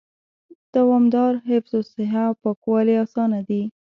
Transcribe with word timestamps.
دوامدار 0.75 1.33
حفظ 1.49 1.73
الصحه 1.81 2.19
او 2.29 2.33
پاکوالي 2.43 2.95
آسانه 3.05 3.39
دي 3.47 3.61